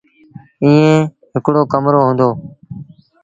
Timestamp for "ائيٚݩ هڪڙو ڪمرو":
0.63-2.01